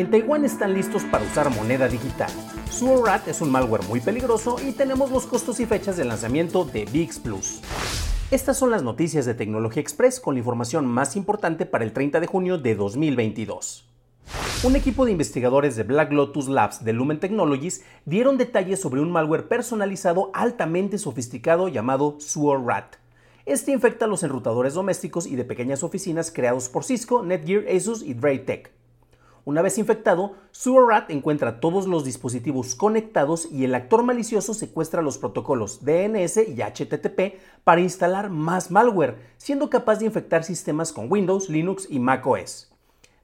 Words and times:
En 0.00 0.10
Taiwán 0.10 0.46
están 0.46 0.72
listos 0.72 1.04
para 1.04 1.26
usar 1.26 1.54
moneda 1.54 1.86
digital. 1.86 2.30
Suorat 2.70 3.28
es 3.28 3.42
un 3.42 3.50
malware 3.50 3.84
muy 3.86 4.00
peligroso 4.00 4.56
y 4.66 4.72
tenemos 4.72 5.10
los 5.10 5.26
costos 5.26 5.60
y 5.60 5.66
fechas 5.66 5.98
de 5.98 6.06
lanzamiento 6.06 6.64
de 6.64 6.86
VIX 6.86 7.18
Plus. 7.18 7.60
Estas 8.30 8.56
son 8.56 8.70
las 8.70 8.82
noticias 8.82 9.26
de 9.26 9.34
Tecnología 9.34 9.82
Express 9.82 10.18
con 10.18 10.36
la 10.36 10.38
información 10.38 10.86
más 10.86 11.16
importante 11.16 11.66
para 11.66 11.84
el 11.84 11.92
30 11.92 12.18
de 12.18 12.26
junio 12.26 12.56
de 12.56 12.76
2022. 12.76 13.90
Un 14.62 14.74
equipo 14.74 15.04
de 15.04 15.12
investigadores 15.12 15.76
de 15.76 15.82
Black 15.82 16.12
Lotus 16.12 16.48
Labs 16.48 16.82
de 16.82 16.94
Lumen 16.94 17.20
Technologies 17.20 17.84
dieron 18.06 18.38
detalles 18.38 18.80
sobre 18.80 19.02
un 19.02 19.12
malware 19.12 19.48
personalizado 19.48 20.30
altamente 20.32 20.96
sofisticado 20.96 21.68
llamado 21.68 22.16
SuoRat. 22.20 22.96
Este 23.44 23.72
infecta 23.72 24.06
los 24.06 24.22
enrutadores 24.22 24.72
domésticos 24.72 25.26
y 25.26 25.36
de 25.36 25.44
pequeñas 25.44 25.82
oficinas 25.82 26.30
creados 26.30 26.70
por 26.70 26.84
Cisco, 26.84 27.22
Netgear, 27.22 27.66
Asus 27.68 28.02
y 28.02 28.14
Draytech. 28.14 28.79
Una 29.44 29.62
vez 29.62 29.78
infectado, 29.78 30.34
SureRat 30.50 31.10
encuentra 31.10 31.60
todos 31.60 31.86
los 31.86 32.04
dispositivos 32.04 32.74
conectados 32.74 33.48
y 33.50 33.64
el 33.64 33.74
actor 33.74 34.02
malicioso 34.02 34.52
secuestra 34.52 35.00
los 35.00 35.16
protocolos 35.16 35.82
DNS 35.82 36.36
y 36.48 36.60
HTTP 36.60 37.40
para 37.64 37.80
instalar 37.80 38.28
más 38.28 38.70
malware, 38.70 39.16
siendo 39.38 39.70
capaz 39.70 40.00
de 40.00 40.06
infectar 40.06 40.44
sistemas 40.44 40.92
con 40.92 41.10
Windows, 41.10 41.48
Linux 41.48 41.86
y 41.88 42.00
macOS. 42.00 42.70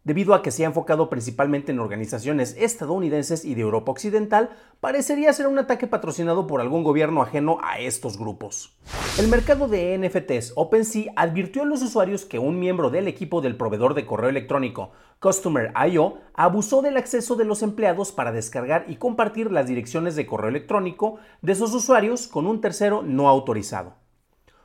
Debido 0.06 0.34
a 0.34 0.42
que 0.42 0.52
se 0.52 0.62
ha 0.62 0.68
enfocado 0.68 1.10
principalmente 1.10 1.72
en 1.72 1.80
organizaciones 1.80 2.54
estadounidenses 2.56 3.44
y 3.44 3.56
de 3.56 3.62
Europa 3.62 3.90
Occidental, 3.90 4.50
parecería 4.78 5.32
ser 5.32 5.48
un 5.48 5.58
ataque 5.58 5.88
patrocinado 5.88 6.46
por 6.46 6.60
algún 6.60 6.84
gobierno 6.84 7.22
ajeno 7.22 7.58
a 7.60 7.80
estos 7.80 8.16
grupos. 8.16 8.78
El 9.18 9.26
mercado 9.26 9.66
de 9.66 9.98
NFTs 9.98 10.52
OpenSea 10.54 11.12
advirtió 11.16 11.62
a 11.62 11.66
los 11.66 11.82
usuarios 11.82 12.24
que 12.24 12.38
un 12.38 12.60
miembro 12.60 12.90
del 12.90 13.08
equipo 13.08 13.40
del 13.40 13.56
proveedor 13.56 13.94
de 13.94 14.06
correo 14.06 14.30
electrónico 14.30 14.92
Customer.io 15.18 16.18
abusó 16.34 16.82
del 16.82 16.96
acceso 16.96 17.36
de 17.36 17.44
los 17.44 17.62
empleados 17.62 18.12
para 18.12 18.32
descargar 18.32 18.84
y 18.88 18.96
compartir 18.96 19.50
las 19.50 19.66
direcciones 19.66 20.14
de 20.14 20.26
correo 20.26 20.50
electrónico 20.50 21.16
de 21.40 21.52
esos 21.52 21.74
usuarios 21.74 22.28
con 22.28 22.46
un 22.46 22.60
tercero 22.60 23.02
no 23.02 23.28
autorizado. 23.28 23.94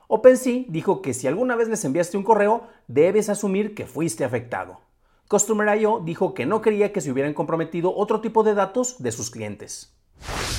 OpenSea 0.08 0.66
dijo 0.67 1.02
que 1.02 1.13
si 1.13 1.27
alguna 1.27 1.55
vez 1.55 1.69
les 1.69 1.85
enviaste 1.85 2.17
un 2.17 2.23
correo, 2.23 2.63
debes 2.88 3.30
asumir 3.30 3.73
que 3.73 3.85
fuiste 3.85 4.25
afectado. 4.25 4.81
Customer.io 5.30 6.02
dijo 6.03 6.33
que 6.33 6.45
no 6.45 6.61
quería 6.61 6.91
que 6.91 6.99
se 6.99 7.09
hubieran 7.09 7.33
comprometido 7.33 7.95
otro 7.95 8.19
tipo 8.19 8.43
de 8.43 8.53
datos 8.53 9.02
de 9.02 9.14
sus 9.14 9.31
clientes. 9.31 9.95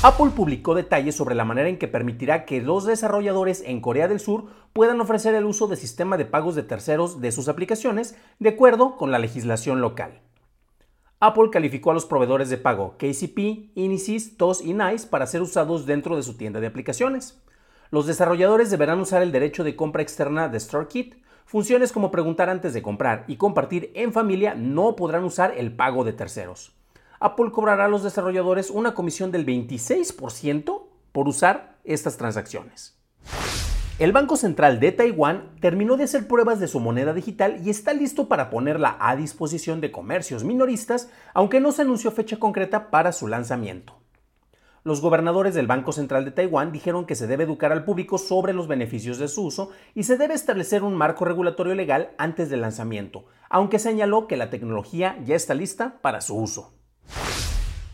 Apple 0.04 0.32
publicó 0.34 0.74
detalles 0.74 1.14
sobre 1.14 1.36
la 1.36 1.44
manera 1.44 1.68
en 1.68 1.78
que 1.78 1.86
permitirá 1.86 2.44
que 2.44 2.60
los 2.60 2.84
desarrolladores 2.84 3.62
en 3.64 3.80
Corea 3.80 4.08
del 4.08 4.18
Sur 4.18 4.46
puedan 4.72 5.00
ofrecer 5.00 5.32
el 5.36 5.44
uso 5.44 5.68
de 5.68 5.76
sistema 5.76 6.16
de 6.16 6.24
pagos 6.24 6.56
de 6.56 6.64
terceros 6.64 7.20
de 7.20 7.30
sus 7.30 7.46
aplicaciones 7.46 8.16
de 8.40 8.48
acuerdo 8.48 8.96
con 8.96 9.12
la 9.12 9.20
legislación 9.20 9.80
local. 9.80 10.20
Apple 11.20 11.50
calificó 11.52 11.92
a 11.92 11.94
los 11.94 12.04
proveedores 12.04 12.50
de 12.50 12.58
pago 12.58 12.96
KCP, 12.98 13.70
Inisys, 13.76 14.36
TOS 14.36 14.62
y 14.62 14.74
NICE 14.74 15.06
para 15.06 15.28
ser 15.28 15.40
usados 15.40 15.86
dentro 15.86 16.16
de 16.16 16.24
su 16.24 16.36
tienda 16.36 16.58
de 16.58 16.66
aplicaciones. 16.66 17.40
Los 17.92 18.08
desarrolladores 18.08 18.72
deberán 18.72 18.98
usar 18.98 19.22
el 19.22 19.30
derecho 19.30 19.62
de 19.62 19.76
compra 19.76 20.02
externa 20.02 20.48
de 20.48 20.58
StoreKit, 20.58 21.22
Funciones 21.44 21.92
como 21.92 22.10
preguntar 22.10 22.48
antes 22.48 22.72
de 22.72 22.82
comprar 22.82 23.24
y 23.28 23.36
compartir 23.36 23.92
en 23.94 24.12
familia 24.12 24.54
no 24.54 24.96
podrán 24.96 25.22
usar 25.22 25.54
el 25.56 25.76
pago 25.76 26.02
de 26.02 26.12
terceros. 26.12 26.72
Apple 27.22 27.50
cobrará 27.52 27.86
a 27.86 27.88
los 27.88 28.02
desarrolladores 28.02 28.70
una 28.70 28.94
comisión 28.94 29.30
del 29.30 29.46
26% 29.46 30.82
por 31.12 31.28
usar 31.28 31.78
estas 31.84 32.16
transacciones. 32.16 32.98
El 33.98 34.12
Banco 34.12 34.36
Central 34.36 34.80
de 34.80 34.92
Taiwán 34.92 35.50
terminó 35.60 35.96
de 35.96 36.04
hacer 36.04 36.26
pruebas 36.26 36.60
de 36.60 36.68
su 36.68 36.80
moneda 36.80 37.12
digital 37.14 37.60
y 37.64 37.70
está 37.70 37.92
listo 37.92 38.28
para 38.28 38.50
ponerla 38.50 38.96
a 38.98 39.16
disposición 39.16 39.80
de 39.80 39.92
comercios 39.92 40.44
minoristas, 40.44 41.10
aunque 41.34 41.60
no 41.60 41.72
se 41.72 41.82
anunció 41.82 42.10
fecha 42.10 42.38
concreta 42.38 42.90
para 42.90 43.12
su 43.12 43.28
lanzamiento 43.28 44.02
los 44.84 45.00
gobernadores 45.00 45.54
del 45.54 45.68
Banco 45.68 45.92
Central 45.92 46.24
de 46.24 46.32
Taiwán 46.32 46.72
dijeron 46.72 47.06
que 47.06 47.14
se 47.14 47.28
debe 47.28 47.44
educar 47.44 47.70
al 47.70 47.84
público 47.84 48.18
sobre 48.18 48.52
los 48.52 48.66
beneficios 48.66 49.18
de 49.18 49.28
su 49.28 49.44
uso 49.44 49.70
y 49.94 50.02
se 50.02 50.16
debe 50.16 50.34
establecer 50.34 50.82
un 50.82 50.94
marco 50.94 51.24
regulatorio 51.24 51.74
legal 51.74 52.10
antes 52.18 52.50
del 52.50 52.62
lanzamiento, 52.62 53.26
aunque 53.48 53.78
señaló 53.78 54.26
que 54.26 54.36
la 54.36 54.50
tecnología 54.50 55.18
ya 55.24 55.36
está 55.36 55.54
lista 55.54 55.98
para 56.02 56.20
su 56.20 56.36
uso. 56.36 56.81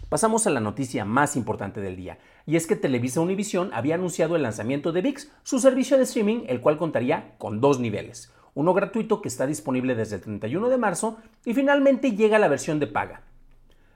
Pasamos 0.09 0.47
a 0.47 0.51
la 0.51 0.61
noticia 0.61 1.05
más 1.05 1.37
importante 1.37 1.83
del 1.83 1.95
día, 1.95 2.19
y 2.47 2.57
es 2.57 2.67
que 2.67 2.77
Televisa 2.77 3.21
Univision 3.21 3.71
había 3.75 3.97
anunciado 3.97 4.37
el 4.37 4.43
lanzamiento 4.43 4.91
de 4.91 5.03
VIX, 5.03 5.31
su 5.43 5.59
servicio 5.59 5.99
de 5.99 6.05
streaming, 6.05 6.45
el 6.47 6.63
cual 6.63 6.79
contaría 6.79 7.35
con 7.37 7.61
dos 7.61 7.79
niveles, 7.79 8.33
uno 8.55 8.73
gratuito 8.73 9.21
que 9.21 9.29
está 9.29 9.47
disponible 9.47 9.95
desde 9.95 10.17
el 10.17 10.23
31 10.23 10.71
de 10.71 10.79
marzo 10.79 11.19
y 11.45 11.53
finalmente 11.53 12.13
llega 12.13 12.39
la 12.39 12.49
versión 12.49 12.79
de 12.79 12.87
paga. 12.87 13.21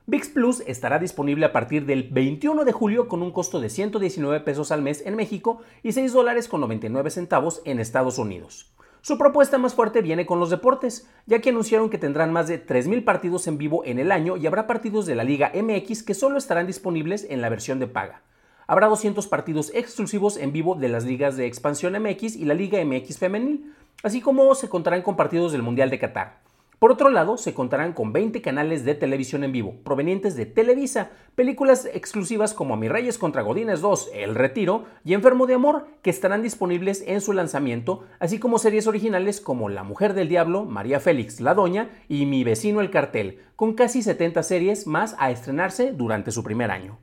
VIX 0.05 0.29
Plus 0.29 0.63
estará 0.67 0.99
disponible 0.99 1.47
a 1.47 1.53
partir 1.53 1.87
del 1.87 2.11
21 2.11 2.67
de 2.67 2.73
julio 2.73 3.09
con 3.09 3.23
un 3.23 3.31
costo 3.31 3.59
de 3.59 3.71
119 3.71 4.41
pesos 4.41 4.71
al 4.71 4.83
mes 4.83 5.03
en 5.07 5.17
México 5.17 5.63
y 5.83 5.93
6 5.93 6.13
dólares 6.13 6.47
con 6.47 6.61
99 6.61 7.09
centavos 7.09 7.63
en 7.65 7.81
Estados 7.81 8.19
Unidos. 8.19 8.71
Su 9.05 9.19
propuesta 9.19 9.59
más 9.59 9.75
fuerte 9.75 10.01
viene 10.01 10.27
con 10.27 10.39
los 10.39 10.49
deportes, 10.49 11.09
ya 11.27 11.41
que 11.41 11.51
anunciaron 11.51 11.91
que 11.91 11.99
tendrán 11.99 12.33
más 12.33 12.47
de 12.47 12.65
3.000 12.65 13.03
partidos 13.03 13.49
en 13.49 13.59
vivo 13.59 13.83
en 13.85 13.99
el 13.99 14.13
año 14.13 14.37
y 14.37 14.47
habrá 14.47 14.69
partidos 14.69 15.07
de 15.07 15.17
la 15.17 15.25
Liga 15.25 15.51
MX 15.53 16.05
que 16.05 16.15
solo 16.15 16.39
estarán 16.39 16.69
disponibles 16.69 17.27
en 17.29 17.41
la 17.41 17.49
versión 17.49 17.81
de 17.81 17.89
paga. 17.89 18.23
Habrá 18.69 18.87
200 18.87 19.27
partidos 19.27 19.73
exclusivos 19.75 20.37
en 20.37 20.53
vivo 20.53 20.77
de 20.77 20.89
las 20.89 21.05
ligas 21.05 21.37
de 21.37 21.47
Expansión 21.47 22.01
MX 22.01 22.37
y 22.37 22.45
la 22.45 22.55
Liga 22.55 22.79
MX 22.85 23.19
Femenil, 23.19 23.75
así 24.05 24.21
como 24.21 24.55
se 24.55 24.69
contarán 24.69 25.03
con 25.03 25.17
partidos 25.17 25.51
del 25.51 25.63
Mundial 25.63 25.91
de 25.91 25.99
Qatar. 25.99 26.39
Por 26.83 26.91
otro 26.91 27.11
lado, 27.11 27.37
se 27.37 27.55
contarán 27.55 27.93
con 27.93 28.13
20 28.13 28.43
canales 28.43 28.85
de 28.85 28.97
televisión 28.97 29.45
en 29.45 29.53
vivo, 29.53 29.77
provenientes 29.85 30.35
de 30.35 30.47
Televisa, 30.47 31.13
películas 31.37 31.89
exclusivas 31.95 32.55
como 32.55 32.77
Mi 32.77 32.89
Reyes 32.89 33.19
contra 33.19 33.43
Godines 33.43 33.81
2, 33.81 34.11
El 34.15 34.35
Retiro 34.35 34.87
y 35.05 35.15
Enfermo 35.15 35.47
de 35.47 35.55
Amor, 35.55 35.87
que 36.03 36.11
estarán 36.11 36.43
disponibles 36.43 37.05
en 37.07 37.21
su 37.21 37.35
lanzamiento, 37.35 38.03
así 38.19 38.41
como 38.41 38.59
series 38.59 38.89
originales 38.89 39.41
como 39.41 39.69
La 39.69 39.85
Mujer 39.85 40.13
del 40.13 40.29
Diablo, 40.29 40.65
María 40.65 40.99
Félix, 40.99 41.41
La 41.41 41.55
Doña 41.55 41.89
y 42.09 42.27
Mi 42.27 42.43
Vecino 42.43 42.81
el 42.81 42.91
Cartel, 42.91 43.39
con 43.55 43.75
casi 43.75 44.03
70 44.03 44.43
series 44.43 44.89
más 44.89 45.15
a 45.21 45.31
estrenarse 45.31 45.93
durante 45.93 46.33
su 46.33 46.43
primer 46.43 46.73
año. 46.73 46.99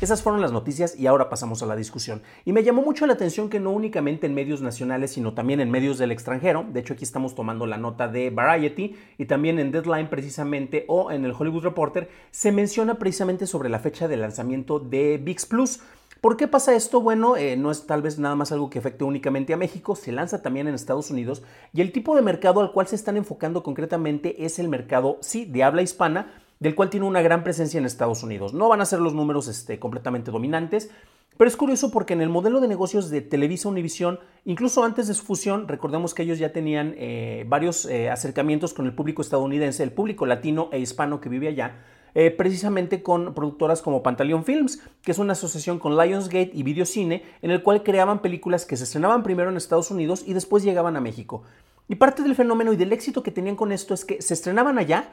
Esas 0.00 0.22
fueron 0.22 0.40
las 0.40 0.52
noticias 0.52 0.96
y 0.96 1.08
ahora 1.08 1.28
pasamos 1.28 1.60
a 1.60 1.66
la 1.66 1.74
discusión. 1.74 2.22
Y 2.44 2.52
me 2.52 2.62
llamó 2.62 2.82
mucho 2.82 3.04
la 3.04 3.14
atención 3.14 3.48
que 3.48 3.58
no 3.58 3.72
únicamente 3.72 4.28
en 4.28 4.34
medios 4.34 4.62
nacionales, 4.62 5.10
sino 5.10 5.34
también 5.34 5.58
en 5.58 5.72
medios 5.72 5.98
del 5.98 6.12
extranjero, 6.12 6.64
de 6.72 6.78
hecho 6.78 6.94
aquí 6.94 7.02
estamos 7.02 7.34
tomando 7.34 7.66
la 7.66 7.78
nota 7.78 8.06
de 8.06 8.30
Variety 8.30 8.94
y 9.18 9.24
también 9.24 9.58
en 9.58 9.72
Deadline 9.72 10.08
precisamente 10.08 10.84
o 10.86 11.10
en 11.10 11.24
el 11.24 11.34
Hollywood 11.36 11.64
Reporter, 11.64 12.08
se 12.30 12.52
menciona 12.52 12.94
precisamente 12.94 13.48
sobre 13.48 13.70
la 13.70 13.80
fecha 13.80 14.06
de 14.06 14.16
lanzamiento 14.16 14.78
de 14.78 15.18
VIX 15.18 15.46
Plus. 15.46 15.80
¿Por 16.20 16.36
qué 16.36 16.46
pasa 16.46 16.76
esto? 16.76 17.00
Bueno, 17.00 17.36
eh, 17.36 17.56
no 17.56 17.72
es 17.72 17.86
tal 17.88 18.00
vez 18.00 18.20
nada 18.20 18.36
más 18.36 18.52
algo 18.52 18.70
que 18.70 18.78
afecte 18.78 19.02
únicamente 19.02 19.52
a 19.52 19.56
México, 19.56 19.96
se 19.96 20.12
lanza 20.12 20.42
también 20.42 20.68
en 20.68 20.74
Estados 20.74 21.10
Unidos 21.10 21.42
y 21.72 21.80
el 21.80 21.90
tipo 21.90 22.14
de 22.14 22.22
mercado 22.22 22.60
al 22.60 22.70
cual 22.70 22.86
se 22.86 22.94
están 22.94 23.16
enfocando 23.16 23.64
concretamente 23.64 24.44
es 24.44 24.60
el 24.60 24.68
mercado, 24.68 25.18
sí, 25.22 25.44
de 25.44 25.64
habla 25.64 25.82
hispana, 25.82 26.44
del 26.60 26.74
cual 26.74 26.90
tiene 26.90 27.06
una 27.06 27.22
gran 27.22 27.44
presencia 27.44 27.78
en 27.78 27.86
Estados 27.86 28.22
Unidos. 28.22 28.54
No 28.54 28.68
van 28.68 28.80
a 28.80 28.86
ser 28.86 29.00
los 29.00 29.14
números 29.14 29.48
este, 29.48 29.78
completamente 29.78 30.30
dominantes, 30.30 30.90
pero 31.36 31.48
es 31.48 31.56
curioso 31.56 31.92
porque 31.92 32.14
en 32.14 32.20
el 32.20 32.28
modelo 32.28 32.60
de 32.60 32.66
negocios 32.66 33.10
de 33.10 33.20
Televisa 33.20 33.68
Univisión, 33.68 34.18
incluso 34.44 34.82
antes 34.82 35.06
de 35.06 35.14
su 35.14 35.24
fusión, 35.24 35.68
recordemos 35.68 36.12
que 36.12 36.24
ellos 36.24 36.40
ya 36.40 36.52
tenían 36.52 36.94
eh, 36.98 37.44
varios 37.46 37.84
eh, 37.86 38.10
acercamientos 38.10 38.74
con 38.74 38.86
el 38.86 38.92
público 38.92 39.22
estadounidense, 39.22 39.84
el 39.84 39.92
público 39.92 40.26
latino 40.26 40.68
e 40.72 40.80
hispano 40.80 41.20
que 41.20 41.28
vive 41.28 41.46
allá, 41.46 41.76
eh, 42.16 42.32
precisamente 42.32 43.04
con 43.04 43.34
productoras 43.34 43.82
como 43.82 44.02
Pantaleon 44.02 44.44
Films, 44.44 44.82
que 45.02 45.12
es 45.12 45.18
una 45.18 45.34
asociación 45.34 45.78
con 45.78 45.96
Lionsgate 45.96 46.50
y 46.52 46.64
Videocine, 46.64 47.22
en 47.40 47.52
el 47.52 47.62
cual 47.62 47.84
creaban 47.84 48.20
películas 48.20 48.66
que 48.66 48.76
se 48.76 48.82
estrenaban 48.82 49.22
primero 49.22 49.48
en 49.48 49.56
Estados 49.56 49.92
Unidos 49.92 50.24
y 50.26 50.32
después 50.32 50.64
llegaban 50.64 50.96
a 50.96 51.00
México. 51.00 51.44
Y 51.86 51.94
parte 51.94 52.24
del 52.24 52.34
fenómeno 52.34 52.72
y 52.72 52.76
del 52.76 52.92
éxito 52.92 53.22
que 53.22 53.30
tenían 53.30 53.54
con 53.54 53.70
esto 53.70 53.94
es 53.94 54.04
que 54.04 54.20
se 54.20 54.34
estrenaban 54.34 54.76
allá, 54.76 55.08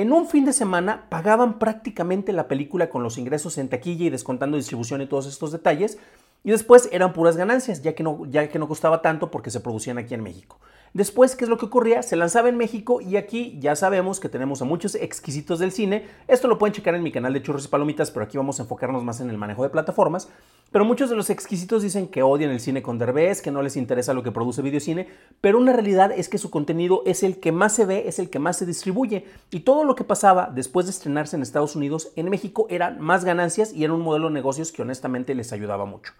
en 0.00 0.12
un 0.12 0.28
fin 0.28 0.44
de 0.44 0.52
semana 0.52 1.06
pagaban 1.08 1.58
prácticamente 1.58 2.32
la 2.32 2.46
película 2.46 2.88
con 2.88 3.02
los 3.02 3.18
ingresos 3.18 3.58
en 3.58 3.68
taquilla 3.68 4.06
y 4.06 4.10
descontando 4.10 4.56
distribución 4.56 5.02
y 5.02 5.06
todos 5.06 5.26
estos 5.26 5.50
detalles, 5.50 5.98
y 6.44 6.52
después 6.52 6.88
eran 6.92 7.12
puras 7.12 7.36
ganancias, 7.36 7.82
ya 7.82 7.96
que 7.96 8.04
no, 8.04 8.24
ya 8.30 8.48
que 8.48 8.60
no 8.60 8.68
costaba 8.68 9.02
tanto 9.02 9.32
porque 9.32 9.50
se 9.50 9.58
producían 9.58 9.98
aquí 9.98 10.14
en 10.14 10.22
México. 10.22 10.60
Después, 10.94 11.36
¿qué 11.36 11.44
es 11.44 11.50
lo 11.50 11.58
que 11.58 11.66
ocurría? 11.66 12.02
Se 12.02 12.16
lanzaba 12.16 12.48
en 12.48 12.56
México 12.56 13.00
y 13.00 13.16
aquí 13.16 13.56
ya 13.60 13.76
sabemos 13.76 14.20
que 14.20 14.28
tenemos 14.28 14.62
a 14.62 14.64
muchos 14.64 14.94
exquisitos 14.94 15.58
del 15.58 15.72
cine. 15.72 16.06
Esto 16.26 16.48
lo 16.48 16.58
pueden 16.58 16.74
checar 16.74 16.94
en 16.94 17.02
mi 17.02 17.12
canal 17.12 17.32
de 17.32 17.42
Churros 17.42 17.66
y 17.66 17.68
Palomitas, 17.68 18.10
pero 18.10 18.24
aquí 18.24 18.38
vamos 18.38 18.58
a 18.58 18.62
enfocarnos 18.62 19.04
más 19.04 19.20
en 19.20 19.30
el 19.30 19.38
manejo 19.38 19.62
de 19.62 19.68
plataformas. 19.68 20.28
Pero 20.70 20.84
muchos 20.84 21.08
de 21.08 21.16
los 21.16 21.30
exquisitos 21.30 21.82
dicen 21.82 22.08
que 22.08 22.22
odian 22.22 22.50
el 22.50 22.60
cine 22.60 22.82
con 22.82 22.98
Derbez, 22.98 23.40
que 23.40 23.50
no 23.50 23.62
les 23.62 23.76
interesa 23.76 24.12
lo 24.12 24.22
que 24.22 24.32
produce 24.32 24.60
videocine, 24.60 25.08
pero 25.40 25.58
una 25.58 25.72
realidad 25.72 26.12
es 26.12 26.28
que 26.28 26.36
su 26.36 26.50
contenido 26.50 27.02
es 27.06 27.22
el 27.22 27.40
que 27.40 27.52
más 27.52 27.74
se 27.74 27.86
ve, 27.86 28.06
es 28.06 28.18
el 28.18 28.28
que 28.28 28.38
más 28.38 28.58
se 28.58 28.66
distribuye. 28.66 29.24
Y 29.50 29.60
todo 29.60 29.84
lo 29.84 29.94
que 29.94 30.04
pasaba 30.04 30.50
después 30.54 30.84
de 30.86 30.92
estrenarse 30.92 31.36
en 31.36 31.42
Estados 31.42 31.74
Unidos, 31.74 32.12
en 32.16 32.28
México 32.28 32.66
eran 32.68 33.00
más 33.00 33.24
ganancias 33.24 33.72
y 33.72 33.84
era 33.84 33.94
un 33.94 34.02
modelo 34.02 34.28
de 34.28 34.34
negocios 34.34 34.70
que 34.70 34.82
honestamente 34.82 35.34
les 35.34 35.52
ayudaba 35.52 35.86
mucho. 35.86 36.12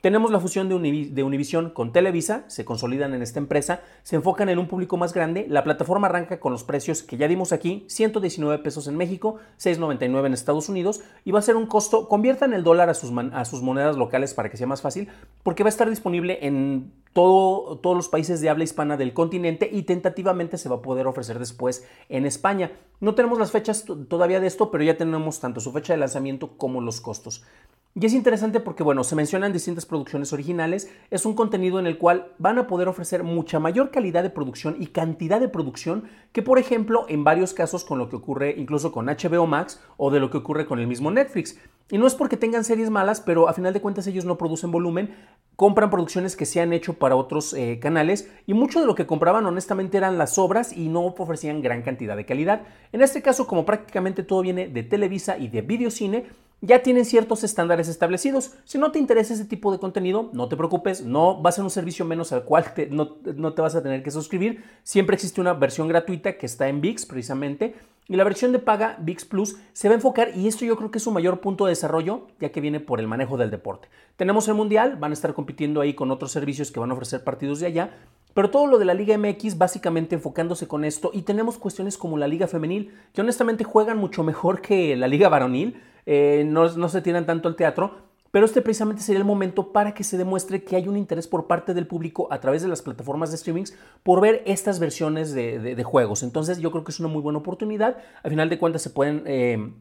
Tenemos 0.00 0.30
la 0.30 0.40
fusión 0.40 0.70
de, 0.70 1.22
Univision 1.22 1.70
con 1.70 1.92
Televisa, 1.92 2.44
se 2.46 2.64
consolidan 2.64 3.12
en 3.12 3.20
esta 3.20 3.38
empresa, 3.38 3.82
se 4.02 4.16
enfocan 4.16 4.48
en 4.48 4.58
un 4.58 4.66
público 4.66 4.96
más 4.96 5.12
grande, 5.12 5.44
la 5.46 5.62
plataforma 5.62 6.06
arranca 6.06 6.40
con 6.40 6.52
los 6.52 6.64
precios 6.64 7.02
que 7.02 7.18
ya 7.18 7.28
dimos 7.28 7.52
aquí, 7.52 7.84
119 7.86 8.62
pesos 8.62 8.88
en 8.88 8.96
México, 8.96 9.36
6.99 9.58 10.24
en 10.24 10.32
Estados 10.32 10.70
Unidos 10.70 11.02
y 11.22 11.32
va 11.32 11.40
a 11.40 11.42
ser 11.42 11.56
un 11.56 11.66
costo, 11.66 12.08
conviertan 12.08 12.54
el 12.54 12.64
dólar 12.64 12.88
a 12.88 12.94
sus, 12.94 13.10
monedas 13.10 13.96
locales 13.96 14.32
para 14.32 14.48
que 14.48 14.56
sea 14.56 14.66
más 14.66 14.80
fácil, 14.80 15.08
porque 15.42 15.64
va 15.64 15.68
a 15.68 15.70
estar 15.76 15.90
disponible 15.90 16.38
en 16.46 16.92
todo, 17.12 17.76
todos 17.76 17.94
los 17.94 18.08
países 18.08 18.40
de 18.40 18.48
habla 18.48 18.64
hispana 18.64 18.96
del 18.96 19.12
continente 19.12 19.68
y 19.70 19.82
tentativamente 19.82 20.56
se 20.56 20.70
va 20.70 20.76
a 20.76 20.82
poder 20.82 21.08
ofrecer 21.08 21.38
después 21.38 21.86
en 22.08 22.24
España. 22.24 22.72
No 23.00 23.14
tenemos 23.14 23.38
las 23.38 23.50
fechas 23.50 23.84
todavía 24.08 24.40
de 24.40 24.46
esto, 24.46 24.70
pero 24.70 24.82
ya 24.82 24.96
tenemos 24.96 25.40
tanto 25.40 25.60
su 25.60 25.72
fecha 25.72 25.92
de 25.92 25.98
lanzamiento 25.98 26.56
como 26.56 26.80
los 26.80 27.02
costos. 27.02 27.44
Y 27.92 28.06
es 28.06 28.14
interesante 28.14 28.60
porque, 28.60 28.84
bueno, 28.84 29.02
se 29.02 29.16
mencionan 29.16 29.52
distintas 29.52 29.84
producciones 29.84 30.32
originales, 30.32 30.88
es 31.10 31.26
un 31.26 31.34
contenido 31.34 31.80
en 31.80 31.88
el 31.88 31.98
cual 31.98 32.32
van 32.38 32.58
a 32.58 32.68
poder 32.68 32.86
ofrecer 32.86 33.24
mucha 33.24 33.58
mayor 33.58 33.90
calidad 33.90 34.22
de 34.22 34.30
producción 34.30 34.76
y 34.78 34.86
cantidad 34.86 35.40
de 35.40 35.48
producción 35.48 36.04
que, 36.30 36.40
por 36.40 36.60
ejemplo, 36.60 37.04
en 37.08 37.24
varios 37.24 37.52
casos 37.52 37.84
con 37.84 37.98
lo 37.98 38.08
que 38.08 38.14
ocurre 38.14 38.54
incluso 38.56 38.92
con 38.92 39.06
HBO 39.06 39.48
Max 39.48 39.82
o 39.96 40.12
de 40.12 40.20
lo 40.20 40.30
que 40.30 40.38
ocurre 40.38 40.66
con 40.66 40.78
el 40.78 40.86
mismo 40.86 41.10
Netflix. 41.10 41.58
Y 41.90 41.98
no 41.98 42.06
es 42.06 42.14
porque 42.14 42.36
tengan 42.36 42.62
series 42.62 42.90
malas, 42.90 43.20
pero 43.20 43.48
a 43.48 43.54
final 43.54 43.72
de 43.72 43.80
cuentas 43.80 44.06
ellos 44.06 44.24
no 44.24 44.38
producen 44.38 44.70
volumen, 44.70 45.12
compran 45.56 45.90
producciones 45.90 46.36
que 46.36 46.46
se 46.46 46.60
han 46.60 46.72
hecho 46.72 46.94
para 46.94 47.16
otros 47.16 47.52
eh, 47.54 47.80
canales 47.82 48.30
y 48.46 48.54
mucho 48.54 48.80
de 48.80 48.86
lo 48.86 48.94
que 48.94 49.06
compraban 49.06 49.44
honestamente 49.46 49.98
eran 49.98 50.16
las 50.16 50.38
obras 50.38 50.72
y 50.72 50.88
no 50.88 51.06
ofrecían 51.06 51.60
gran 51.60 51.82
cantidad 51.82 52.16
de 52.16 52.24
calidad. 52.24 52.62
En 52.92 53.02
este 53.02 53.20
caso, 53.20 53.48
como 53.48 53.66
prácticamente 53.66 54.22
todo 54.22 54.42
viene 54.42 54.68
de 54.68 54.84
Televisa 54.84 55.36
y 55.36 55.48
de 55.48 55.62
Videocine, 55.62 56.26
ya 56.62 56.82
tienen 56.82 57.04
ciertos 57.04 57.42
estándares 57.42 57.88
establecidos. 57.88 58.52
Si 58.64 58.78
no 58.78 58.92
te 58.92 58.98
interesa 58.98 59.34
ese 59.34 59.44
tipo 59.44 59.72
de 59.72 59.78
contenido, 59.78 60.30
no 60.32 60.48
te 60.48 60.56
preocupes, 60.56 61.02
no 61.02 61.42
va 61.42 61.50
a 61.50 61.52
ser 61.52 61.64
un 61.64 61.70
servicio 61.70 62.04
menos 62.04 62.32
al 62.32 62.44
cual 62.44 62.66
no, 62.90 63.16
no, 63.34 63.54
te 63.54 63.62
vas 63.62 63.74
a 63.74 63.82
tener 63.82 64.02
que 64.02 64.10
suscribir. 64.10 64.62
Siempre 64.82 65.14
existe 65.14 65.40
una 65.40 65.54
versión 65.54 65.88
gratuita 65.88 66.36
que 66.36 66.46
está 66.46 66.68
en 66.68 66.80
VIX 66.80 67.06
precisamente. 67.06 67.74
Y 68.08 68.16
la 68.16 68.24
versión 68.24 68.50
de 68.50 68.58
paga 68.58 68.96
VIX 69.00 69.24
Plus 69.26 69.56
se 69.72 69.88
va 69.88 69.94
a 69.94 69.96
enfocar, 69.96 70.36
y 70.36 70.48
esto 70.48 70.64
yo 70.64 70.76
creo 70.76 70.90
que 70.90 70.98
es 70.98 71.04
su 71.04 71.12
mayor 71.12 71.40
punto 71.40 71.66
de 71.66 71.70
desarrollo, 71.70 72.26
ya 72.40 72.50
que 72.50 72.60
viene 72.60 72.80
por 72.80 72.98
el 72.98 73.06
manejo 73.06 73.36
del 73.36 73.52
deporte. 73.52 73.88
Tenemos 74.16 74.48
el 74.48 74.54
Mundial, 74.54 74.96
van 74.96 75.12
a 75.12 75.14
estar 75.14 75.32
compitiendo 75.32 75.80
ahí 75.80 75.94
con 75.94 76.10
otros 76.10 76.32
servicios 76.32 76.72
que 76.72 76.80
van 76.80 76.90
a 76.90 76.94
ofrecer 76.94 77.22
partidos 77.22 77.60
de 77.60 77.66
allá, 77.66 77.90
pero 78.34 78.50
todo 78.50 78.66
lo 78.66 78.78
de 78.78 78.84
la 78.84 78.94
Liga 78.94 79.16
MX 79.16 79.58
básicamente 79.58 80.16
enfocándose 80.16 80.66
con 80.66 80.84
esto 80.84 81.10
y 81.14 81.22
tenemos 81.22 81.56
cuestiones 81.56 81.96
como 81.96 82.18
la 82.18 82.26
Liga 82.26 82.48
Femenil, 82.48 82.92
que 83.12 83.20
honestamente 83.20 83.62
juegan 83.62 83.98
mucho 83.98 84.24
mejor 84.24 84.60
que 84.60 84.96
la 84.96 85.06
Liga 85.06 85.28
Varonil 85.28 85.80
eh, 86.06 86.44
no, 86.46 86.88
se 86.88 87.02
tiran 87.02 87.26
tanto 87.26 87.48
al 87.48 87.56
teatro, 87.56 88.10
pero 88.30 88.46
este 88.46 88.62
precisamente 88.62 89.02
sería 89.02 89.18
el 89.18 89.24
momento 89.24 89.72
para 89.72 89.92
que 89.92 90.04
se 90.04 90.16
demuestre 90.16 90.62
que 90.62 90.76
hay 90.76 90.86
un 90.86 90.96
interés 90.96 91.26
por 91.26 91.46
parte 91.46 91.74
del 91.74 91.86
público 91.86 92.28
a 92.30 92.40
través 92.40 92.62
de 92.62 92.68
las 92.68 92.82
plataformas 92.82 93.30
de 93.30 93.36
streamings 93.36 93.76
por 94.02 94.20
ver 94.20 94.42
estas 94.46 94.78
versiones 94.78 95.32
de, 95.34 95.82
juegos. 95.84 96.22
Entonces 96.22 96.58
yo 96.58 96.70
creo 96.70 96.84
que 96.84 96.92
es 96.92 97.00
una 97.00 97.08
muy 97.08 97.22
buena 97.22 97.40
oportunidad. 97.40 97.98
Al 98.22 98.30
final 98.30 98.48
de 98.48 98.58
cuentas 98.58 98.82
se 98.82 98.90
pueden... 98.90 99.24
Eh, 99.26 99.72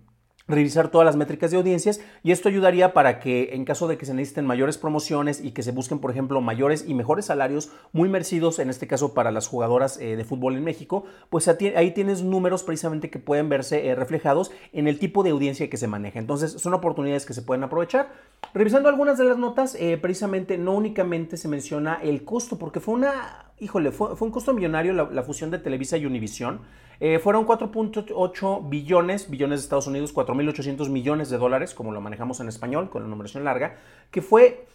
revisar 0.50 0.90
todas 0.90 1.06
las 1.06 1.16
métricas 1.16 1.52
de 1.52 1.58
audiencias 1.58 2.02
y 2.24 2.32
esto 2.32 2.50
ayudaría 2.50 2.92
para 2.92 3.20
que 3.20 3.52
en 3.54 3.64
caso 3.64 3.88
de 3.88 3.98
que 3.98 4.06
se 4.06 4.14
necesiten 4.14 4.46
mayores 4.46 4.78
promociones 4.78 5.42
y 5.44 5.52
que 5.52 5.64
se 5.64 5.72
busquen, 5.72 6.00
por 6.00 6.12
ejemplo, 6.12 6.42
mayores 6.42 6.84
y 6.88 6.94
mejores 6.96 7.26
salarios 7.26 7.72
muy 7.94 8.10
merecidos, 8.10 8.60
en 8.60 8.70
este 8.70 8.88
caso 8.88 9.14
para 9.14 9.32
las 9.32 9.48
jugadoras 9.48 9.98
eh, 10.00 10.16
de 10.16 10.26
fútbol 10.26 10.58
en 10.58 10.64
México, 10.64 11.06
pues 11.30 11.48
ahí 11.48 11.92
tienes 11.92 12.24
números 12.24 12.64
precisamente 12.64 13.10
que 13.10 13.20
pueden 13.20 13.48
verse 13.48 13.88
eh, 13.88 13.96
reflejados 13.96 14.52
en 14.74 14.88
el 14.88 15.00
tipo 15.00 15.24
de 15.24 15.30
audiencia 15.30 15.70
que 15.70 15.78
se 15.78 15.88
maneja. 15.88 16.20
Entonces 16.20 16.52
son 16.54 16.74
oportunidades 16.74 17.26
que 17.26 17.34
se 17.34 17.44
pueden 17.44 17.64
aprovechar. 17.64 18.10
Revisando 18.54 18.90
algunas 18.90 19.18
de 19.18 19.26
las 19.26 19.38
notas, 19.38 19.76
eh, 19.76 19.98
precisamente 20.02 20.58
no 20.58 20.74
únicamente 20.74 21.38
se 21.38 21.48
menciona 21.48 22.00
el 22.02 22.26
costo, 22.26 22.58
porque 22.58 22.80
fue 22.80 22.96
una 22.96 23.50
híjole, 23.60 23.92
fue, 23.92 24.16
un 24.20 24.32
costo 24.32 24.54
millonario 24.54 24.94
la, 24.94 25.24
fusión 25.24 25.52
de 25.52 25.60
Televisa 25.60 25.98
y 25.98 26.06
Univision. 26.06 26.62
Eh, 27.00 27.20
fueron 27.20 27.46
4.8 27.46 28.70
billones, 28.70 29.30
billones 29.30 29.60
de 29.60 29.64
Estados 29.64 29.88
Unidos, 29.88 30.14
4.800 30.14 30.90
millones 30.90 31.30
de 31.30 31.38
dólares, 31.38 31.74
como 31.74 31.92
lo 31.92 32.02
manejamos 32.02 32.40
en 32.40 32.50
español, 32.50 32.90
con 32.90 33.04
la 33.04 33.08
numeración 33.08 33.44
larga, 33.44 33.78
que 34.12 34.22
fue 34.22 34.66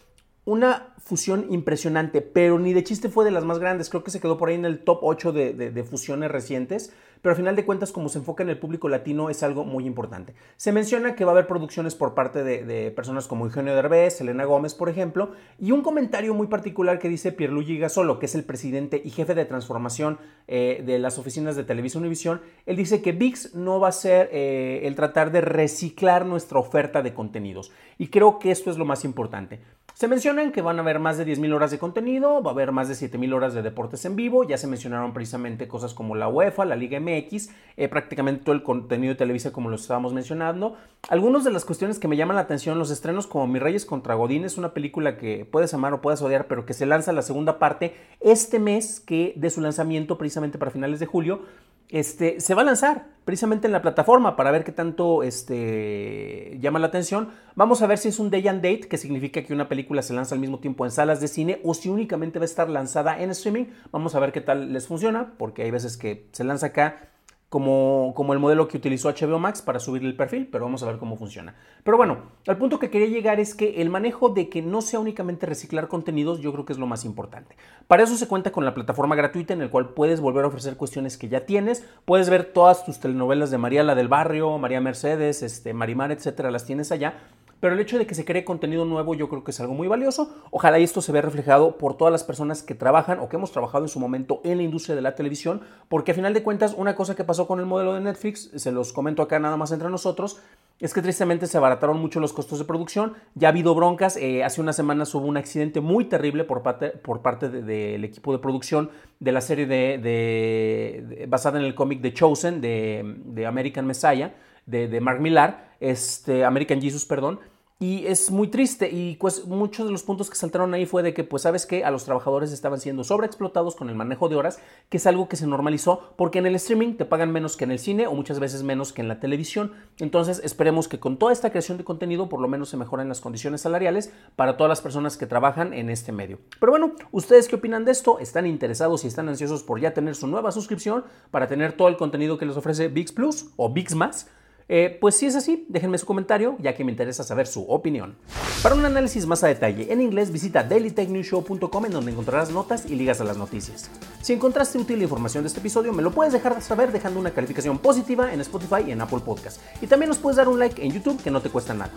una 0.45 0.93
fusión 1.05 1.47
impresionante, 1.51 2.21
pero 2.21 2.57
ni 2.57 2.73
de 2.73 2.83
chiste 2.83 3.09
fue 3.09 3.25
de 3.25 3.31
las 3.31 3.43
más 3.43 3.59
grandes. 3.59 3.89
Creo 3.89 4.03
que 4.03 4.11
se 4.11 4.19
quedó 4.19 4.37
por 4.37 4.49
ahí 4.49 4.55
en 4.55 4.65
el 4.65 4.79
top 4.79 4.99
8 5.01 5.31
de, 5.31 5.83
fusiones 5.83 6.31
recientes, 6.31 6.93
pero 7.21 7.31
al 7.31 7.37
final 7.37 7.55
de 7.55 7.65
cuentas, 7.65 7.91
como 7.91 8.09
se 8.09 8.19
enfoca 8.19 8.43
en 8.43 8.49
el 8.49 8.59
público 8.59 8.89
latino, 8.89 9.29
es 9.29 9.41
algo 9.43 9.65
muy 9.65 9.85
importante. 9.85 10.33
Se 10.57 10.71
menciona 10.71 11.15
que 11.15 11.25
va 11.25 11.31
a 11.31 11.33
haber 11.33 11.47
producciones 11.47 11.95
por 11.95 12.13
parte 12.13 12.43
de, 12.43 12.91
personas 12.91 13.27
como 13.27 13.45
Eugenio 13.45 13.75
Derbez, 13.75 14.21
Elena 14.21 14.45
Gómez, 14.45 14.75
por 14.75 14.89
ejemplo, 14.89 15.31
y 15.59 15.71
un 15.71 15.81
comentario 15.81 16.33
muy 16.33 16.47
particular 16.47 16.99
que 16.99 17.09
dice 17.09 17.31
Pierluigi 17.31 17.77
Gasolo, 17.77 18.19
que 18.19 18.27
es 18.27 18.35
el 18.35 18.43
presidente 18.43 19.01
y 19.03 19.09
jefe 19.09 19.33
de 19.35 19.45
transformación 19.45 20.19
eh, 20.47 20.83
de 20.85 20.99
las 20.99 21.17
oficinas 21.17 21.55
de 21.55 21.63
Televisa 21.63 21.99
Univisión. 21.99 22.41
Él 22.65 22.77
dice 22.77 23.01
que 23.01 23.11
VIX 23.11 23.55
no 23.55 23.79
va 23.79 23.89
a 23.89 23.91
ser 23.91 24.29
eh, 24.31 24.81
el 24.83 24.95
tratar 24.95 25.31
de 25.31 25.41
reciclar 25.41 26.25
nuestra 26.25 26.59
oferta 26.59 27.01
de 27.01 27.13
contenidos, 27.13 27.71
y 27.97 28.07
creo 28.07 28.37
que 28.37 28.51
esto 28.51 28.69
es 28.69 28.77
lo 28.77 28.85
más 28.85 29.05
importante. 29.05 29.59
Se 29.95 30.09
mencionan 30.09 30.51
que 30.51 30.61
van 30.61 30.77
a 30.77 30.81
haber 30.81 30.99
más 30.99 31.17
de 31.17 31.25
10.000 31.25 31.53
horas 31.53 31.71
de 31.71 31.79
contenido, 31.79 32.43
va 32.43 32.51
a 32.51 32.53
haber 32.53 32.73
más 32.73 32.89
de 32.89 32.95
7.000 32.95 33.33
horas 33.33 33.53
de 33.53 33.61
deportes 33.61 34.03
en 34.03 34.17
vivo, 34.17 34.43
ya 34.43 34.57
se 34.57 34.67
mencionaron 34.67 35.13
precisamente 35.13 35.69
cosas 35.69 35.93
como 35.93 36.15
la 36.15 36.27
UEFA, 36.27 36.65
la 36.65 36.75
Liga 36.75 36.99
MX, 36.99 37.49
eh, 37.77 37.87
prácticamente 37.87 38.43
todo 38.43 38.53
el 38.53 38.61
contenido 38.61 39.13
de 39.13 39.17
Televisa 39.17 39.53
como 39.53 39.69
lo 39.69 39.77
estábamos 39.77 40.13
mencionando. 40.13 40.75
Algunas 41.07 41.45
de 41.45 41.51
las 41.51 41.63
cuestiones 41.63 41.97
que 41.97 42.09
me 42.09 42.17
llaman 42.17 42.35
la 42.35 42.41
atención, 42.41 42.77
los 42.77 42.91
estrenos 42.91 43.25
como 43.25 43.47
Mi 43.47 43.57
Reyes 43.57 43.85
contra 43.85 44.15
Godín, 44.15 44.43
es 44.43 44.57
una 44.57 44.73
película 44.73 45.15
que 45.15 45.45
puedes 45.49 45.73
amar 45.73 45.93
o 45.93 46.01
puedes 46.01 46.21
odiar, 46.21 46.47
pero 46.47 46.65
que 46.65 46.73
se 46.73 46.85
lanza 46.85 47.13
la 47.13 47.21
segunda 47.21 47.57
parte 47.57 47.95
este 48.19 48.59
mes 48.59 48.99
que 48.99 49.31
de 49.37 49.49
su 49.49 49.61
lanzamiento 49.61 50.17
precisamente 50.17 50.57
para 50.57 50.71
finales 50.71 50.99
de 50.99 51.05
julio 51.05 51.43
este, 51.89 52.39
se 52.39 52.53
va 52.53 52.61
a 52.61 52.65
lanzar 52.65 53.07
precisamente 53.25 53.67
en 53.67 53.73
la 53.73 53.81
plataforma 53.81 54.35
para 54.35 54.51
ver 54.51 54.63
qué 54.63 54.71
tanto 54.71 55.23
este, 55.23 56.57
llama 56.59 56.79
la 56.79 56.87
atención. 56.87 57.29
Vamos 57.55 57.81
a 57.81 57.87
ver 57.87 57.97
si 57.97 58.09
es 58.09 58.19
un 58.19 58.29
day 58.29 58.47
and 58.47 58.61
date, 58.61 58.87
que 58.87 58.97
significa 58.97 59.43
que 59.43 59.53
una 59.53 59.67
película 59.67 60.01
se 60.01 60.13
lanza 60.13 60.35
al 60.35 60.41
mismo 60.41 60.59
tiempo 60.59 60.85
en 60.85 60.91
salas 60.91 61.19
de 61.19 61.27
cine 61.27 61.59
o 61.63 61.73
si 61.73 61.89
únicamente 61.89 62.39
va 62.39 62.43
a 62.43 62.45
estar 62.45 62.69
lanzada 62.69 63.19
en 63.21 63.31
streaming. 63.31 63.65
Vamos 63.91 64.15
a 64.15 64.19
ver 64.19 64.31
qué 64.31 64.41
tal 64.41 64.71
les 64.71 64.87
funciona, 64.87 65.33
porque 65.37 65.63
hay 65.63 65.71
veces 65.71 65.97
que 65.97 66.27
se 66.31 66.43
lanza 66.43 66.67
acá 66.67 67.09
como, 67.49 68.13
como, 68.15 68.33
el 68.33 68.39
modelo 68.39 68.67
que 68.67 68.77
utilizó 68.77 69.09
HBO 69.09 69.39
Max 69.39 69.61
para 69.61 69.79
subir 69.79 70.03
el 70.03 70.15
perfil, 70.15 70.47
pero 70.51 70.65
vamos 70.65 70.83
a 70.83 70.87
ver 70.87 70.97
cómo 70.97 71.15
funciona. 71.15 71.55
Pero 71.83 71.95
bueno, 71.95 72.17
al 72.47 72.57
punto 72.57 72.79
que 72.79 72.89
quería 72.89 73.07
llegar 73.07 73.39
es 73.39 73.55
que 73.55 73.81
el 73.81 73.89
manejo 73.89 74.29
de 74.29 74.49
que 74.49 74.61
no 74.61 74.81
sea 74.81 74.99
únicamente 74.99 75.45
reciclar 75.45 75.87
contenidos, 75.87 76.41
yo 76.41 76.51
creo 76.51 76.65
que 76.65 76.73
es 76.73 76.79
lo 76.79 76.87
más 76.87 77.05
importante. 77.05 77.55
Para 77.87 78.03
eso 78.03 78.17
se 78.17 78.27
cuenta 78.27 78.51
con 78.51 78.65
la 78.65 78.73
plataforma 78.73 79.15
gratuita 79.15 79.53
en 79.53 79.61
el 79.61 79.69
cual 79.69 79.89
puedes 79.89 80.19
volver 80.21 80.43
a 80.43 80.47
ofrecer 80.47 80.75
cuestiones 80.75 81.17
que 81.17 81.29
ya 81.29 81.45
tienes, 81.45 81.87
puedes 82.05 82.29
ver 82.29 82.51
todas 82.51 82.83
tus 82.85 82.99
telenovelas 82.99 83.51
de 83.51 83.57
María 83.57 83.83
la 83.83 83.95
del 83.95 84.07
Barrio, 84.07 84.57
María 84.57 84.81
Mercedes, 84.81 85.43
este, 85.43 85.73
Marimar, 85.73 86.11
etcétera, 86.11 86.51
las 86.51 86.65
tienes 86.65 86.91
allá 86.91 87.21
pero 87.59 87.73
el 87.73 87.79
hecho 87.79 87.97
de 87.97 88.05
que 88.05 88.15
se 88.15 88.25
cree 88.25 88.43
contenido 88.43 88.85
nuevo 88.85 89.15
yo 89.15 89.29
creo 89.29 89.43
que 89.43 89.51
es 89.51 89.59
algo 89.59 89.73
muy 89.73 89.87
valioso. 89.87 90.33
Ojalá 90.51 90.77
esto 90.77 91.01
se 91.01 91.11
vea 91.11 91.21
reflejado 91.21 91.77
por 91.77 91.97
todas 91.97 92.11
las 92.11 92.23
personas 92.23 92.63
que 92.63 92.75
trabajan 92.75 93.19
o 93.19 93.29
que 93.29 93.37
hemos 93.37 93.51
trabajado 93.51 93.85
en 93.85 93.89
su 93.89 93.99
momento 93.99 94.41
en 94.43 94.57
la 94.57 94.63
industria 94.63 94.95
de 94.95 95.01
la 95.01 95.15
televisión, 95.15 95.61
porque 95.89 96.11
a 96.11 96.15
final 96.15 96.33
de 96.33 96.43
cuentas 96.43 96.75
una 96.77 96.95
cosa 96.95 97.15
que 97.15 97.23
pasó 97.23 97.47
con 97.47 97.59
el 97.59 97.65
modelo 97.65 97.93
de 97.93 98.01
Netflix, 98.01 98.51
se 98.55 98.71
los 98.71 98.93
comento 98.93 99.21
acá 99.21 99.39
nada 99.39 99.57
más 99.57 99.71
entre 99.71 99.89
nosotros, 99.89 100.41
es 100.79 100.93
que 100.93 101.01
tristemente 101.01 101.47
se 101.47 101.57
abarataron 101.57 101.99
mucho 101.99 102.19
los 102.19 102.33
costos 102.33 102.59
de 102.59 102.65
producción. 102.65 103.13
Ya 103.33 103.47
ha 103.47 103.51
habido 103.51 103.73
broncas. 103.73 104.17
Eh, 104.17 104.43
hace 104.43 104.59
unas 104.59 104.75
semanas 104.75 105.15
hubo 105.15 105.25
un 105.25 105.37
accidente 105.37 105.79
muy 105.79 106.05
terrible 106.05 106.43
por 106.43 106.63
parte, 106.63 106.89
por 106.89 107.21
parte 107.21 107.47
del 107.49 108.03
equipo 108.03 108.33
de 108.33 108.39
producción 108.39 108.89
de 109.21 109.31
la 109.31 109.39
serie 109.39 109.67
de, 109.67 111.25
basada 111.29 111.59
en 111.59 111.65
el 111.65 111.75
cómic 111.75 112.01
de 112.01 112.13
Chosen 112.13 112.59
de 112.59 113.45
American 113.47 113.87
Messiah 113.87 114.33
de, 114.65 114.87
de 114.87 115.01
Mark 115.01 115.21
Millar, 115.21 115.75
este, 115.79 116.43
American 116.43 116.81
Jesus, 116.81 117.05
perdón, 117.05 117.39
y 117.77 118.07
es 118.07 118.31
muy 118.31 118.47
triste 118.47 118.89
y 118.89 119.17
pues 119.17 119.45
muchos 119.47 119.85
de 119.85 119.91
los 119.91 120.01
puntos 120.01 120.29
que 120.29 120.37
saltaron 120.37 120.73
ahí 120.73 120.85
fue 120.85 121.03
de 121.03 121.13
que 121.13 121.25
pues 121.25 121.43
sabes 121.43 121.65
que 121.65 121.83
a 121.83 121.91
los 121.91 122.05
trabajadores 122.05 122.53
estaban 122.53 122.79
siendo 122.79 123.03
sobreexplotados 123.03 123.75
con 123.75 123.89
el 123.89 123.95
manejo 123.95 124.29
de 124.29 124.37
horas, 124.37 124.59
que 124.87 124.95
es 124.95 125.05
algo 125.07 125.27
que 125.27 125.35
se 125.35 125.45
normalizó 125.45 126.13
porque 126.15 126.39
en 126.39 126.45
el 126.45 126.55
streaming 126.55 126.95
te 126.95 127.03
pagan 127.03 127.33
menos 127.33 127.57
que 127.57 127.65
en 127.65 127.71
el 127.71 127.79
cine 127.79 128.07
o 128.07 128.13
muchas 128.13 128.39
veces 128.39 128.63
menos 128.63 128.93
que 128.93 129.01
en 129.01 129.09
la 129.09 129.19
televisión. 129.19 129.73
Entonces 129.99 130.39
esperemos 130.41 130.87
que 130.87 131.01
con 131.01 131.17
toda 131.17 131.33
esta 131.33 131.49
creación 131.49 131.77
de 131.77 131.83
contenido 131.83 132.29
por 132.29 132.39
lo 132.39 132.47
menos 132.47 132.69
se 132.69 132.77
mejoren 132.77 133.09
las 133.09 133.19
condiciones 133.19 133.59
salariales 133.59 134.13
para 134.37 134.55
todas 134.55 134.69
las 134.69 134.79
personas 134.79 135.17
que 135.17 135.25
trabajan 135.25 135.73
en 135.73 135.89
este 135.89 136.13
medio. 136.13 136.39
Pero 136.61 136.71
bueno, 136.71 136.93
¿ustedes 137.11 137.49
qué 137.49 137.57
opinan 137.57 137.83
de 137.83 137.91
esto? 137.91 138.19
¿Están 138.19 138.47
interesados 138.47 139.03
y 139.03 139.07
están 139.07 139.27
ansiosos 139.27 139.63
por 139.63 139.81
ya 139.81 139.93
tener 139.93 140.15
su 140.15 140.27
nueva 140.27 140.53
suscripción 140.53 141.03
para 141.29 141.47
tener 141.47 141.73
todo 141.73 141.89
el 141.89 141.97
contenido 141.97 142.37
que 142.37 142.45
les 142.45 142.55
ofrece 142.55 142.87
VIX 142.87 143.11
Plus 143.11 143.49
o 143.57 143.69
VIX 143.69 143.95
Más? 143.95 144.29
Eh, 144.67 144.97
pues 144.99 145.15
si 145.15 145.27
es 145.27 145.35
así, 145.35 145.65
déjenme 145.69 145.97
su 145.97 146.05
comentario, 146.05 146.55
ya 146.59 146.75
que 146.75 146.83
me 146.83 146.91
interesa 146.91 147.23
saber 147.23 147.45
su 147.45 147.63
opinión. 147.63 148.15
Para 148.63 148.73
un 148.73 148.83
análisis 148.83 149.27
más 149.27 149.43
a 149.43 149.47
detalle 149.47 149.91
en 149.93 150.01
inglés, 150.01 150.31
visita 150.31 150.63
dailytechnewshow.com 150.63 151.85
en 151.85 151.91
donde 151.91 152.11
encontrarás 152.11 152.49
notas 152.49 152.85
y 152.87 152.95
ligas 152.95 153.21
a 153.21 153.25
las 153.25 153.37
noticias. 153.37 153.91
Si 154.21 154.33
encontraste 154.33 154.79
útil 154.79 154.97
la 154.97 155.03
información 155.03 155.43
de 155.43 155.49
este 155.49 155.59
episodio, 155.59 155.93
me 155.93 156.01
lo 156.01 156.11
puedes 156.11 156.33
dejar 156.33 156.61
saber 156.63 156.91
dejando 156.91 157.19
una 157.19 157.31
calificación 157.31 157.77
positiva 157.77 158.33
en 158.33 158.41
Spotify 158.41 158.83
y 158.87 158.91
en 158.91 159.01
Apple 159.01 159.19
Podcast. 159.23 159.61
Y 159.81 159.87
también 159.87 160.09
nos 160.09 160.17
puedes 160.17 160.37
dar 160.37 160.47
un 160.47 160.57
like 160.57 160.83
en 160.83 160.91
YouTube 160.91 161.21
que 161.21 161.29
no 161.29 161.41
te 161.41 161.49
cuesta 161.49 161.75
nada. 161.75 161.91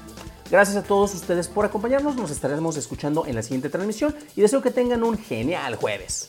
Gracias 0.50 0.76
a 0.76 0.82
todos 0.82 1.14
ustedes 1.14 1.48
por 1.48 1.64
acompañarnos, 1.64 2.16
nos 2.16 2.30
estaremos 2.30 2.76
escuchando 2.76 3.26
en 3.26 3.34
la 3.34 3.42
siguiente 3.42 3.70
transmisión 3.70 4.14
y 4.36 4.42
deseo 4.42 4.60
que 4.60 4.70
tengan 4.70 5.02
un 5.02 5.16
genial 5.16 5.76
jueves. 5.76 6.28